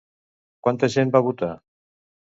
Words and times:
Quanta 0.67 0.89
gent 0.95 1.15
va 1.17 1.23
votar? 1.31 1.53